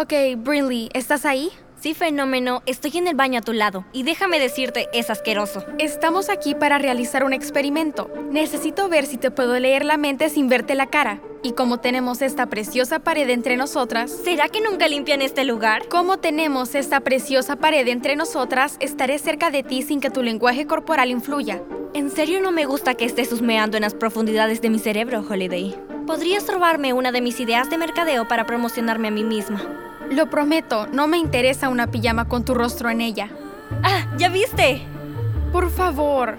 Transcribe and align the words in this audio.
Ok, 0.00 0.14
Brinley, 0.38 0.88
¿estás 0.94 1.26
ahí? 1.26 1.50
Sí, 1.78 1.92
fenómeno, 1.92 2.62
estoy 2.64 2.90
en 2.94 3.06
el 3.06 3.14
baño 3.14 3.40
a 3.40 3.42
tu 3.42 3.52
lado. 3.52 3.84
Y 3.92 4.02
déjame 4.02 4.40
decirte, 4.40 4.88
es 4.94 5.10
asqueroso. 5.10 5.62
Estamos 5.78 6.30
aquí 6.30 6.54
para 6.54 6.78
realizar 6.78 7.22
un 7.22 7.34
experimento. 7.34 8.10
Necesito 8.30 8.88
ver 8.88 9.04
si 9.04 9.18
te 9.18 9.30
puedo 9.30 9.58
leer 9.58 9.84
la 9.84 9.98
mente 9.98 10.30
sin 10.30 10.48
verte 10.48 10.74
la 10.74 10.86
cara. 10.86 11.20
Y 11.42 11.52
como 11.52 11.80
tenemos 11.80 12.22
esta 12.22 12.46
preciosa 12.46 13.00
pared 13.00 13.28
entre 13.28 13.58
nosotras... 13.58 14.10
¿Será 14.10 14.48
que 14.48 14.62
nunca 14.62 14.88
limpian 14.88 15.20
este 15.20 15.44
lugar? 15.44 15.86
Como 15.88 16.16
tenemos 16.16 16.74
esta 16.74 17.00
preciosa 17.00 17.56
pared 17.56 17.86
entre 17.86 18.16
nosotras, 18.16 18.78
estaré 18.80 19.18
cerca 19.18 19.50
de 19.50 19.62
ti 19.62 19.82
sin 19.82 20.00
que 20.00 20.08
tu 20.08 20.22
lenguaje 20.22 20.66
corporal 20.66 21.10
influya. 21.10 21.60
En 21.92 22.10
serio 22.10 22.40
no 22.40 22.52
me 22.52 22.64
gusta 22.64 22.94
que 22.94 23.04
estés 23.04 23.30
husmeando 23.34 23.76
en 23.76 23.82
las 23.82 23.92
profundidades 23.92 24.62
de 24.62 24.70
mi 24.70 24.78
cerebro, 24.78 25.22
Holiday. 25.28 25.78
Podrías 26.06 26.48
robarme 26.48 26.94
una 26.94 27.12
de 27.12 27.20
mis 27.20 27.38
ideas 27.38 27.68
de 27.68 27.76
mercadeo 27.76 28.26
para 28.26 28.46
promocionarme 28.46 29.08
a 29.08 29.10
mí 29.10 29.24
misma. 29.24 29.89
Lo 30.10 30.28
prometo, 30.28 30.88
no 30.88 31.06
me 31.06 31.18
interesa 31.18 31.68
una 31.68 31.86
pijama 31.86 32.26
con 32.26 32.44
tu 32.44 32.52
rostro 32.52 32.90
en 32.90 33.00
ella. 33.00 33.30
¡Ah! 33.84 34.12
¿Ya 34.18 34.28
viste? 34.28 34.82
Por 35.52 35.70
favor. 35.70 36.38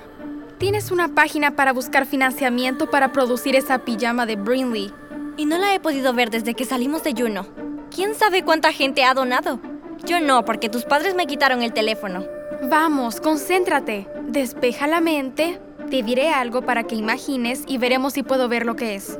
Tienes 0.57 0.91
una 0.91 1.15
página 1.15 1.55
para 1.55 1.71
buscar 1.71 2.05
financiamiento 2.05 2.89
para 2.89 3.13
producir 3.13 3.55
esa 3.55 3.79
pijama 3.79 4.25
de 4.25 4.35
Brinley. 4.35 4.93
Y 5.37 5.45
no 5.45 5.57
la 5.57 5.73
he 5.73 5.79
podido 5.79 6.13
ver 6.13 6.29
desde 6.29 6.53
que 6.53 6.65
salimos 6.65 7.03
de 7.03 7.13
Juno. 7.13 7.47
¿Quién 7.95 8.13
sabe 8.13 8.43
cuánta 8.43 8.73
gente 8.73 9.05
ha 9.05 9.13
donado? 9.13 9.61
Yo 10.05 10.19
no, 10.19 10.43
porque 10.43 10.67
tus 10.67 10.83
padres 10.83 11.15
me 11.15 11.25
quitaron 11.25 11.61
el 11.61 11.71
teléfono. 11.71 12.25
Vamos, 12.69 13.21
concéntrate. 13.21 14.05
Despeja 14.27 14.85
la 14.85 14.99
mente. 14.99 15.61
Te 15.89 16.03
diré 16.03 16.29
algo 16.29 16.61
para 16.61 16.83
que 16.83 16.95
imagines 16.95 17.63
y 17.67 17.77
veremos 17.77 18.13
si 18.13 18.23
puedo 18.23 18.49
ver 18.49 18.65
lo 18.65 18.75
que 18.75 18.95
es. 18.95 19.17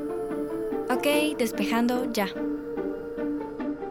Ok, 0.90 1.38
despejando 1.38 2.12
ya. 2.12 2.28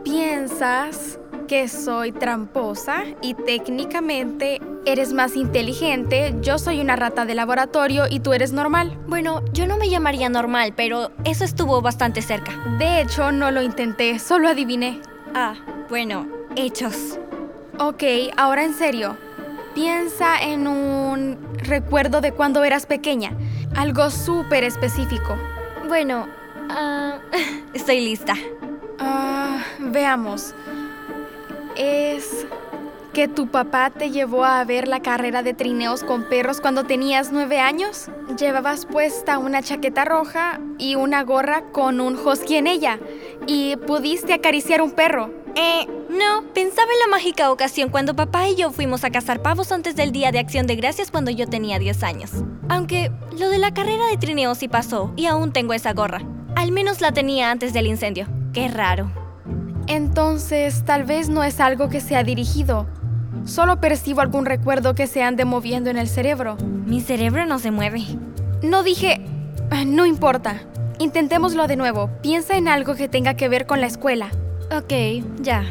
Piensas 0.03 1.19
que 1.47 1.67
soy 1.67 2.11
tramposa 2.11 3.03
y 3.21 3.33
técnicamente 3.33 4.59
eres 4.85 5.13
más 5.13 5.35
inteligente, 5.35 6.33
yo 6.41 6.57
soy 6.57 6.79
una 6.79 6.95
rata 6.95 7.25
de 7.25 7.35
laboratorio 7.35 8.05
y 8.09 8.19
tú 8.19 8.33
eres 8.33 8.51
normal. 8.51 8.97
Bueno, 9.07 9.43
yo 9.53 9.67
no 9.67 9.77
me 9.77 9.89
llamaría 9.89 10.29
normal, 10.29 10.73
pero 10.75 11.11
eso 11.23 11.43
estuvo 11.43 11.81
bastante 11.81 12.21
cerca. 12.21 12.53
De 12.79 13.01
hecho, 13.01 13.31
no 13.31 13.51
lo 13.51 13.61
intenté, 13.61 14.17
solo 14.17 14.47
adiviné. 14.47 15.01
Ah, 15.35 15.55
bueno, 15.89 16.27
hechos. 16.55 17.19
Ok, 17.77 18.03
ahora 18.37 18.63
en 18.63 18.73
serio. 18.73 19.17
Piensa 19.75 20.41
en 20.41 20.67
un 20.67 21.37
recuerdo 21.57 22.21
de 22.21 22.31
cuando 22.31 22.63
eras 22.63 22.85
pequeña, 22.85 23.33
algo 23.75 24.09
súper 24.09 24.63
específico. 24.63 25.37
Bueno, 25.87 26.27
ah, 26.69 27.19
estoy 27.73 28.01
lista. 28.01 28.35
Ah, 29.03 29.63
veamos. 29.79 30.53
Es 31.75 32.45
que 33.13 33.27
tu 33.27 33.47
papá 33.47 33.89
te 33.89 34.11
llevó 34.11 34.45
a 34.45 34.63
ver 34.63 34.87
la 34.87 35.01
carrera 35.01 35.43
de 35.43 35.53
trineos 35.53 36.03
con 36.03 36.29
perros 36.29 36.61
cuando 36.61 36.83
tenías 36.85 37.31
nueve 37.31 37.59
años. 37.59 38.09
Llevabas 38.37 38.85
puesta 38.85 39.39
una 39.39 39.63
chaqueta 39.63 40.05
roja 40.05 40.61
y 40.77 40.95
una 40.95 41.23
gorra 41.23 41.63
con 41.71 41.99
un 41.99 42.15
husky 42.15 42.55
en 42.57 42.67
ella. 42.67 42.99
Y 43.47 43.75
pudiste 43.75 44.33
acariciar 44.33 44.81
un 44.81 44.91
perro. 44.91 45.31
Eh, 45.55 45.87
no, 46.09 46.43
pensaba 46.53 46.89
en 46.93 46.99
la 46.99 47.07
mágica 47.07 47.51
ocasión 47.51 47.89
cuando 47.89 48.15
papá 48.15 48.47
y 48.47 48.55
yo 48.55 48.71
fuimos 48.71 49.03
a 49.03 49.09
cazar 49.09 49.41
pavos 49.41 49.71
antes 49.71 49.95
del 49.95 50.11
Día 50.11 50.31
de 50.31 50.39
Acción 50.39 50.67
de 50.67 50.75
Gracias 50.75 51.11
cuando 51.11 51.31
yo 51.31 51.47
tenía 51.47 51.79
10 51.79 52.03
años. 52.03 52.31
Aunque 52.69 53.11
lo 53.37 53.49
de 53.49 53.57
la 53.57 53.73
carrera 53.73 54.05
de 54.07 54.17
trineo 54.17 54.53
sí 54.53 54.67
pasó 54.67 55.11
y 55.15 55.25
aún 55.25 55.51
tengo 55.51 55.73
esa 55.73 55.91
gorra. 55.93 56.21
Al 56.55 56.71
menos 56.71 57.01
la 57.01 57.11
tenía 57.11 57.49
antes 57.49 57.73
del 57.73 57.87
incendio. 57.87 58.27
Qué 58.53 58.67
raro. 58.67 59.11
Entonces, 59.87 60.83
tal 60.85 61.03
vez 61.03 61.29
no 61.29 61.43
es 61.43 61.59
algo 61.59 61.89
que 61.89 62.01
se 62.01 62.15
ha 62.15 62.23
dirigido. 62.23 62.85
Solo 63.45 63.79
percibo 63.79 64.21
algún 64.21 64.45
recuerdo 64.45 64.93
que 64.93 65.07
se 65.07 65.23
ande 65.23 65.45
moviendo 65.45 65.89
en 65.89 65.97
el 65.97 66.07
cerebro. 66.07 66.57
Mi 66.85 67.01
cerebro 67.01 67.45
no 67.45 67.59
se 67.59 67.71
mueve. 67.71 68.03
No 68.61 68.83
dije... 68.83 69.21
ah, 69.71 69.85
No 69.85 70.05
importa. 70.05 70.61
Intentémoslo 70.99 71.67
de 71.67 71.75
nuevo. 71.75 72.09
Piensa 72.21 72.55
en 72.57 72.67
algo 72.67 72.95
que 72.95 73.07
tenga 73.09 73.33
que 73.33 73.49
ver 73.49 73.65
con 73.65 73.81
la 73.81 73.87
escuela. 73.87 74.29
Ok, 74.71 75.23
ya. 75.41 75.63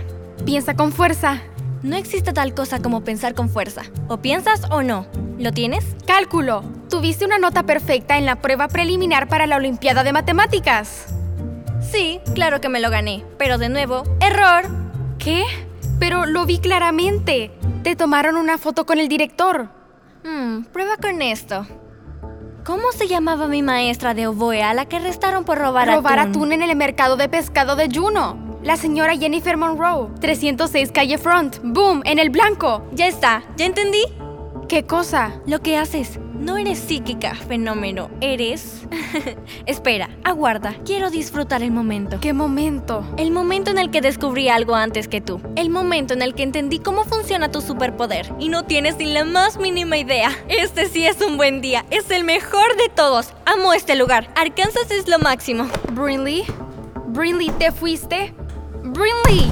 Piensa 0.44 0.74
con 0.74 0.90
fuerza. 0.90 1.40
No 1.82 1.96
existe 1.96 2.32
tal 2.32 2.52
cosa 2.54 2.80
como 2.82 3.04
pensar 3.04 3.34
con 3.34 3.48
fuerza. 3.48 3.82
O 4.08 4.18
piensas 4.18 4.62
o 4.70 4.82
no. 4.82 5.06
¿Lo 5.38 5.52
tienes? 5.52 5.84
Cálculo. 6.06 6.62
Tuviste 6.90 7.24
una 7.24 7.38
nota 7.38 7.62
perfecta 7.62 8.18
en 8.18 8.26
la 8.26 8.36
prueba 8.36 8.68
preliminar 8.68 9.28
para 9.28 9.46
la 9.46 9.56
Olimpiada 9.56 10.02
de 10.02 10.12
Matemáticas. 10.12 11.14
Sí, 11.90 12.20
claro 12.34 12.60
que 12.60 12.68
me 12.68 12.80
lo 12.80 12.90
gané. 12.90 13.24
Pero 13.38 13.58
de 13.58 13.68
nuevo, 13.68 14.04
error. 14.20 14.64
¿Qué? 15.18 15.44
Pero 15.98 16.26
lo 16.26 16.46
vi 16.46 16.58
claramente. 16.58 17.50
Te 17.82 17.96
tomaron 17.96 18.36
una 18.36 18.58
foto 18.58 18.86
con 18.86 18.98
el 18.98 19.08
director. 19.08 19.68
Hmm, 20.24 20.64
prueba 20.64 20.96
con 20.96 21.20
esto. 21.22 21.66
¿Cómo 22.64 22.92
se 22.92 23.08
llamaba 23.08 23.48
mi 23.48 23.62
maestra 23.62 24.14
de 24.14 24.26
oboe 24.26 24.62
a 24.62 24.74
la 24.74 24.86
que 24.86 24.96
arrestaron 24.96 25.44
por 25.44 25.58
robar, 25.58 25.88
Robar 25.88 26.18
atún 26.18 26.52
en 26.52 26.62
el 26.62 26.76
mercado 26.76 27.16
de 27.16 27.28
pescado 27.28 27.74
de 27.74 27.88
Juno. 27.92 28.58
La 28.62 28.76
señora 28.76 29.16
Jennifer 29.16 29.56
Monroe. 29.56 30.10
306 30.20 30.92
Calle 30.92 31.18
Front. 31.18 31.56
Boom, 31.62 32.02
en 32.04 32.18
el 32.18 32.30
blanco. 32.30 32.86
Ya 32.92 33.06
está, 33.06 33.42
¿ya 33.56 33.64
entendí? 33.64 34.04
¿Qué 34.70 34.84
cosa? 34.84 35.32
Lo 35.46 35.62
que 35.62 35.76
haces. 35.76 36.20
No 36.38 36.56
eres 36.56 36.78
psíquica, 36.78 37.34
fenómeno. 37.34 38.08
Eres... 38.20 38.86
Espera, 39.66 40.10
aguarda. 40.22 40.76
Quiero 40.86 41.10
disfrutar 41.10 41.64
el 41.64 41.72
momento. 41.72 42.20
¿Qué 42.20 42.32
momento? 42.32 43.04
El 43.16 43.32
momento 43.32 43.72
en 43.72 43.78
el 43.78 43.90
que 43.90 44.00
descubrí 44.00 44.48
algo 44.48 44.76
antes 44.76 45.08
que 45.08 45.20
tú. 45.20 45.40
El 45.56 45.70
momento 45.70 46.14
en 46.14 46.22
el 46.22 46.36
que 46.36 46.44
entendí 46.44 46.78
cómo 46.78 47.02
funciona 47.02 47.50
tu 47.50 47.60
superpoder. 47.62 48.32
Y 48.38 48.48
no 48.48 48.64
tienes 48.64 48.96
ni 48.98 49.06
la 49.06 49.24
más 49.24 49.58
mínima 49.58 49.98
idea. 49.98 50.30
Este 50.46 50.86
sí 50.86 51.04
es 51.04 51.20
un 51.20 51.36
buen 51.36 51.60
día. 51.60 51.84
Es 51.90 52.08
el 52.12 52.22
mejor 52.22 52.76
de 52.76 52.88
todos. 52.94 53.32
Amo 53.46 53.72
este 53.72 53.96
lugar. 53.96 54.32
Arkansas 54.36 54.88
es 54.92 55.08
lo 55.08 55.18
máximo. 55.18 55.68
Brinley. 55.94 56.44
Brinley, 57.08 57.50
¿te 57.58 57.72
fuiste? 57.72 58.32
Brinley. 58.84 59.50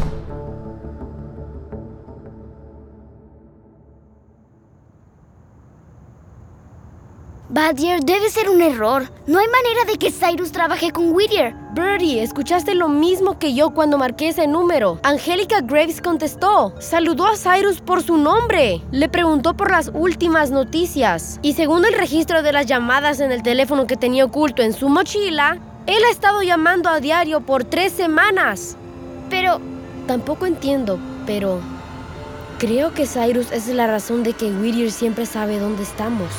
Badger, 7.58 8.04
debe 8.04 8.30
ser 8.30 8.48
un 8.48 8.62
error. 8.62 9.10
No 9.26 9.40
hay 9.40 9.46
manera 9.48 9.84
de 9.84 9.98
que 9.98 10.12
Cyrus 10.12 10.52
trabaje 10.52 10.92
con 10.92 11.10
Whittier. 11.10 11.56
Birdie, 11.74 12.22
escuchaste 12.22 12.76
lo 12.76 12.88
mismo 12.88 13.36
que 13.40 13.52
yo 13.52 13.70
cuando 13.70 13.98
marqué 13.98 14.28
ese 14.28 14.46
número. 14.46 15.00
Angélica 15.02 15.60
Graves 15.60 16.00
contestó. 16.00 16.72
Saludó 16.78 17.26
a 17.26 17.36
Cyrus 17.36 17.80
por 17.80 18.04
su 18.04 18.16
nombre. 18.16 18.80
Le 18.92 19.08
preguntó 19.08 19.54
por 19.54 19.72
las 19.72 19.90
últimas 19.92 20.52
noticias. 20.52 21.40
Y 21.42 21.54
según 21.54 21.84
el 21.84 21.94
registro 21.94 22.44
de 22.44 22.52
las 22.52 22.66
llamadas 22.66 23.18
en 23.18 23.32
el 23.32 23.42
teléfono 23.42 23.88
que 23.88 23.96
tenía 23.96 24.24
oculto 24.24 24.62
en 24.62 24.72
su 24.72 24.88
mochila, 24.88 25.58
él 25.88 26.04
ha 26.06 26.12
estado 26.12 26.42
llamando 26.44 26.88
a 26.88 27.00
diario 27.00 27.40
por 27.40 27.64
tres 27.64 27.92
semanas. 27.92 28.76
Pero, 29.30 29.60
Tampoco 30.06 30.46
entiendo, 30.46 30.98
pero 31.26 31.60
creo 32.58 32.94
que 32.94 33.04
Cyrus 33.04 33.52
es 33.52 33.66
la 33.66 33.86
razón 33.86 34.22
de 34.22 34.32
que 34.32 34.46
Whittier 34.46 34.90
siempre 34.90 35.26
sabe 35.26 35.58
dónde 35.58 35.82
estamos. 35.82 36.30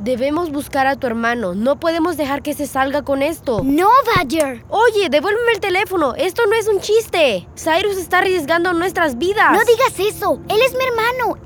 Debemos 0.00 0.50
buscar 0.50 0.86
a 0.86 0.96
tu 0.96 1.06
hermano. 1.06 1.54
No 1.54 1.78
podemos 1.78 2.16
dejar 2.16 2.40
que 2.40 2.54
se 2.54 2.66
salga 2.66 3.02
con 3.02 3.22
esto. 3.22 3.60
no, 3.62 3.88
Badger. 4.16 4.64
Oye, 4.70 5.10
devuélveme 5.10 5.52
el 5.52 5.60
teléfono. 5.60 6.14
Esto 6.14 6.46
no 6.46 6.54
es 6.54 6.68
un 6.68 6.80
chiste. 6.80 7.46
Cyrus 7.54 7.98
está 7.98 8.18
arriesgando 8.18 8.72
nuestras 8.72 9.18
vidas. 9.18 9.52
No 9.52 9.60
digas 9.60 10.14
eso. 10.14 10.40
Él 10.48 10.58
es 10.64 10.72
mi 10.72 10.84
hermano. 10.84 11.36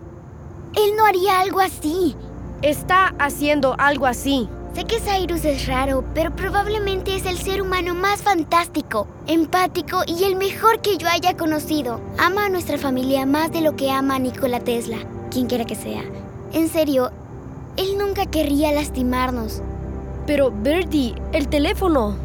Él 0.76 0.94
no 0.96 1.04
haría 1.04 1.40
algo 1.40 1.60
así. 1.60 2.16
Está 2.62 3.14
haciendo 3.18 3.74
algo 3.76 4.06
así. 4.06 4.48
Sé 4.72 4.84
que 4.84 5.00
Cyrus 5.00 5.44
es 5.44 5.66
raro, 5.66 6.04
pero 6.14 6.34
probablemente 6.34 7.14
es 7.16 7.26
el 7.26 7.38
ser 7.38 7.60
humano 7.62 7.94
más 7.94 8.22
fantástico, 8.22 9.06
empático 9.26 10.02
y 10.06 10.24
el 10.24 10.34
mejor 10.34 10.80
que 10.80 10.96
yo 10.96 11.08
haya 11.08 11.36
conocido. 11.36 12.00
Ama 12.18 12.46
a 12.46 12.48
nuestra 12.48 12.78
familia 12.78 13.24
más 13.26 13.52
de 13.52 13.60
lo 13.60 13.76
que 13.76 13.90
ama 13.90 14.16
a 14.16 14.18
Nikola 14.18 14.58
Tesla, 14.60 14.98
quien 15.30 15.46
quiera 15.46 15.64
que 15.64 15.76
sea. 15.76 16.02
En 16.52 16.68
serio, 16.68 17.12
él 17.76 17.98
nunca 17.98 18.26
querría 18.26 18.72
lastimarnos. 18.72 19.62
Pero, 20.26 20.50
Birdie, 20.50 21.14
el 21.32 21.48
teléfono. 21.48 22.16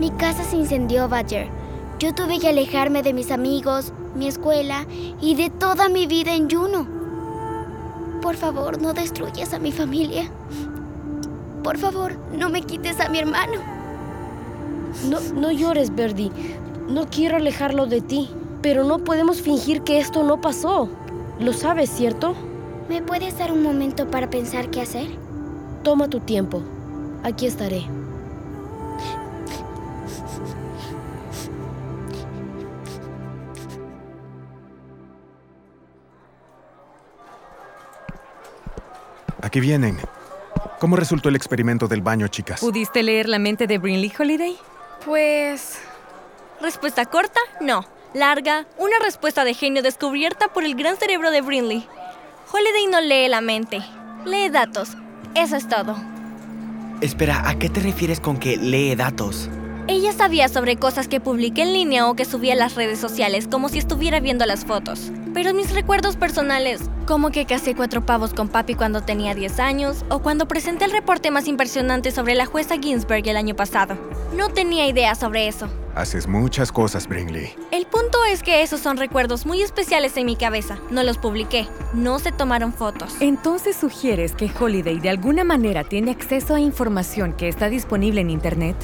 Mi 0.00 0.10
casa 0.10 0.44
se 0.44 0.56
incendió, 0.56 1.08
Badger. 1.08 1.48
Yo 1.98 2.14
tuve 2.14 2.40
que 2.40 2.48
alejarme 2.48 3.02
de 3.02 3.12
mis 3.12 3.30
amigos, 3.30 3.92
mi 4.16 4.26
escuela 4.26 4.86
y 5.20 5.36
de 5.36 5.50
toda 5.50 5.88
mi 5.88 6.06
vida 6.06 6.34
en 6.34 6.50
Juno. 6.50 6.86
Por 8.20 8.36
favor, 8.36 8.80
no 8.80 8.92
destruyas 8.92 9.52
a 9.52 9.58
mi 9.58 9.72
familia. 9.72 10.30
Por 11.62 11.78
favor, 11.78 12.16
no 12.32 12.48
me 12.48 12.62
quites 12.62 12.98
a 13.00 13.08
mi 13.08 13.18
hermano. 13.18 13.60
No, 15.08 15.20
no 15.34 15.52
llores, 15.52 15.94
Birdie. 15.94 16.32
No 16.88 17.06
quiero 17.08 17.36
alejarlo 17.36 17.86
de 17.86 18.00
ti. 18.00 18.30
Pero 18.62 18.84
no 18.84 18.98
podemos 18.98 19.40
fingir 19.40 19.82
que 19.82 19.98
esto 19.98 20.22
no 20.22 20.40
pasó. 20.40 20.88
Lo 21.40 21.52
sabes, 21.52 21.90
¿cierto? 21.90 22.34
¿Me 22.92 23.00
puedes 23.00 23.38
dar 23.38 23.50
un 23.50 23.62
momento 23.62 24.10
para 24.10 24.28
pensar 24.28 24.68
qué 24.68 24.82
hacer? 24.82 25.08
Toma 25.82 26.08
tu 26.08 26.20
tiempo. 26.20 26.62
Aquí 27.22 27.46
estaré. 27.46 27.86
Aquí 39.40 39.60
vienen. 39.60 39.98
¿Cómo 40.78 40.96
resultó 40.96 41.30
el 41.30 41.36
experimento 41.36 41.88
del 41.88 42.02
baño, 42.02 42.28
chicas? 42.28 42.60
¿Pudiste 42.60 43.02
leer 43.02 43.26
la 43.26 43.38
mente 43.38 43.66
de 43.66 43.78
Brinley 43.78 44.12
Holiday? 44.18 44.58
Pues... 45.06 45.78
Respuesta 46.60 47.06
corta, 47.06 47.40
no. 47.62 47.86
Larga, 48.12 48.66
una 48.76 48.98
respuesta 48.98 49.44
de 49.44 49.54
genio 49.54 49.82
descubierta 49.82 50.48
por 50.48 50.64
el 50.64 50.74
gran 50.74 50.98
cerebro 50.98 51.30
de 51.30 51.40
Brinley. 51.40 51.88
Holiday 52.54 52.86
no 52.90 53.00
lee 53.00 53.28
la 53.30 53.40
mente, 53.40 53.80
lee 54.26 54.50
datos. 54.50 54.90
Eso 55.34 55.56
es 55.56 55.66
todo. 55.66 55.96
Espera, 57.00 57.48
¿a 57.48 57.58
qué 57.58 57.70
te 57.70 57.80
refieres 57.80 58.20
con 58.20 58.36
que 58.36 58.58
lee 58.58 58.94
datos? 58.94 59.48
Ella 59.88 60.12
sabía 60.12 60.48
sobre 60.48 60.76
cosas 60.76 61.08
que 61.08 61.18
publiqué 61.20 61.62
en 61.62 61.72
línea 61.72 62.08
o 62.08 62.14
que 62.14 62.24
subía 62.24 62.52
a 62.52 62.56
las 62.56 62.76
redes 62.76 63.00
sociales 63.00 63.48
como 63.50 63.68
si 63.68 63.78
estuviera 63.78 64.20
viendo 64.20 64.46
las 64.46 64.64
fotos. 64.64 65.10
Pero 65.34 65.52
mis 65.54 65.74
recuerdos 65.74 66.16
personales, 66.16 66.82
como 67.04 67.30
que 67.30 67.46
casé 67.46 67.74
cuatro 67.74 68.06
pavos 68.06 68.32
con 68.32 68.48
papi 68.48 68.76
cuando 68.76 69.00
tenía 69.00 69.34
10 69.34 69.58
años 69.58 70.04
o 70.08 70.20
cuando 70.20 70.46
presenté 70.46 70.84
el 70.84 70.92
reporte 70.92 71.32
más 71.32 71.48
impresionante 71.48 72.12
sobre 72.12 72.36
la 72.36 72.46
jueza 72.46 72.76
Ginsburg 72.80 73.26
el 73.28 73.36
año 73.36 73.56
pasado, 73.56 73.96
no 74.36 74.50
tenía 74.50 74.86
idea 74.86 75.16
sobre 75.16 75.48
eso. 75.48 75.68
Haces 75.96 76.28
muchas 76.28 76.70
cosas, 76.70 77.08
Brinley. 77.08 77.52
El 77.72 77.86
punto 77.86 78.18
es 78.30 78.42
que 78.42 78.62
esos 78.62 78.80
son 78.80 78.96
recuerdos 78.98 79.46
muy 79.46 79.62
especiales 79.62 80.16
en 80.16 80.26
mi 80.26 80.36
cabeza. 80.36 80.78
No 80.90 81.02
los 81.02 81.18
publiqué, 81.18 81.66
no 81.92 82.20
se 82.20 82.30
tomaron 82.30 82.72
fotos. 82.72 83.16
Entonces 83.20 83.76
sugieres 83.76 84.34
que 84.34 84.50
Holiday 84.58 85.00
de 85.00 85.10
alguna 85.10 85.42
manera 85.42 85.82
tiene 85.82 86.12
acceso 86.12 86.54
a 86.54 86.60
información 86.60 87.32
que 87.32 87.48
está 87.48 87.68
disponible 87.68 88.20
en 88.20 88.30
Internet. 88.30 88.76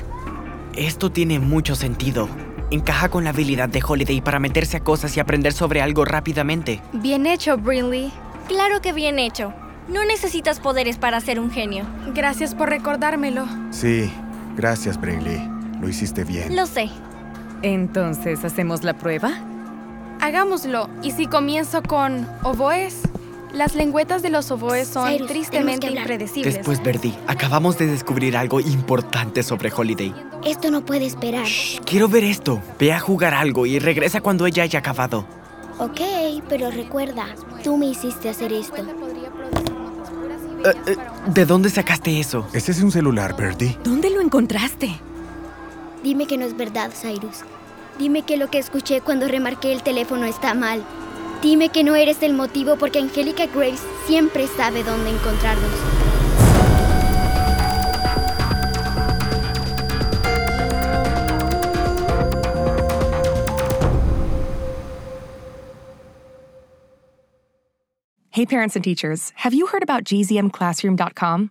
Esto 0.79 1.11
tiene 1.11 1.41
mucho 1.41 1.75
sentido. 1.75 2.29
Encaja 2.71 3.09
con 3.09 3.25
la 3.25 3.31
habilidad 3.31 3.69
de 3.69 3.83
Holiday 3.85 4.21
para 4.21 4.39
meterse 4.39 4.77
a 4.77 4.85
cosas 4.85 5.17
y 5.17 5.21
aprender 5.21 5.53
sobre 5.53 5.83
algo 5.83 6.05
rápidamente. 6.05 6.81
Bien 6.93 7.27
hecho, 7.27 7.57
Brinley. 7.57 8.13
Claro 8.47 8.81
que 8.81 8.93
bien 8.93 9.19
hecho. 9.19 9.53
No 9.89 10.05
necesitas 10.05 10.61
poderes 10.61 10.97
para 10.97 11.21
ser 11.21 11.41
un 11.41 11.51
genio. 11.51 11.85
Gracias 12.15 12.55
por 12.55 12.69
recordármelo. 12.69 13.45
Sí, 13.73 14.09
gracias, 14.57 15.01
Brinley. 15.01 15.51
Lo 15.81 15.89
hiciste 15.89 16.23
bien. 16.23 16.55
Lo 16.55 16.65
sé. 16.67 16.91
Entonces, 17.63 18.45
¿hacemos 18.45 18.85
la 18.85 18.95
prueba? 18.95 19.33
Hagámoslo. 20.21 20.89
¿Y 21.03 21.11
si 21.11 21.27
comienzo 21.27 21.83
con 21.83 22.25
oboes? 22.45 23.01
Las 23.53 23.75
lengüetas 23.75 24.23
de 24.23 24.31
los 24.31 24.51
oboes 24.51 24.89
son 24.89 25.09
Cyrus, 25.09 25.29
tristemente 25.29 25.87
impredecibles. 25.87 26.55
Después, 26.55 26.83
Verdi, 26.83 27.15
acabamos 27.27 27.79
de 27.79 27.87
descubrir 27.87 28.37
algo 28.37 28.61
importante 28.61 29.43
sobre 29.43 29.73
Holiday. 29.73 30.15
Esto 30.45 30.71
no 30.71 30.85
puede 30.85 31.07
esperar. 31.07 31.47
Shh, 31.47 31.81
quiero 31.85 32.09
ver 32.09 32.25
esto. 32.25 32.61
Ve 32.79 32.93
a 32.93 33.01
jugar 33.01 33.35
algo 33.35 33.67
y 33.67 33.79
regresa 33.79 34.21
cuando 34.21 34.47
ella 34.47 34.65
haya 34.65 34.79
acabado. 34.79 35.25
Ok, 35.79 36.01
pero 36.49 36.71
recuerda, 36.71 37.27
tú 37.63 37.77
me 37.77 37.87
hiciste 37.87 38.29
hacer 38.29 38.53
esto. 38.53 38.83
Eh, 40.65 40.75
eh, 40.87 40.97
¿De 41.33 41.47
dónde 41.47 41.71
sacaste 41.71 42.19
eso? 42.19 42.47
Ese 42.53 42.73
es 42.73 42.83
un 42.83 42.91
celular, 42.91 43.37
Birdie. 43.37 43.79
¿Dónde 43.85 44.11
lo 44.11 44.21
encontraste? 44.21 44.91
Dime 46.03 46.27
que 46.27 46.37
no 46.37 46.45
es 46.45 46.57
verdad, 46.57 46.91
Cyrus. 46.93 47.45
Dime 47.99 48.23
que 48.23 48.37
lo 48.37 48.51
que 48.51 48.59
escuché 48.59 49.01
cuando 49.01 49.27
remarqué 49.27 49.73
el 49.73 49.83
teléfono 49.83 50.27
está 50.27 50.55
mal. 50.55 50.85
Dime 51.43 51.69
que 51.69 51.85
no 51.85 51.95
eres 51.95 52.23
el 52.23 52.35
motivo 52.35 52.77
porque 52.77 52.99
Angélica 52.99 53.47
Graves 53.47 53.83
siempre 54.07 54.47
sabe 54.49 54.83
dónde 54.83 55.11
encontrarnos. 55.11 55.71
Hey, 68.31 68.47
parents 68.47 68.77
and 68.77 68.85
teachers, 68.85 69.33
have 69.37 69.53
you 69.53 69.67
heard 69.67 69.83
about 69.83 70.05
gzmclassroom.com? 70.05 71.51